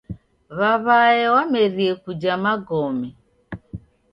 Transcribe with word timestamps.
W'aw'ae 0.57 1.21
wamerie 1.33 1.93
kuja 2.03 2.33
magome. 2.43 3.09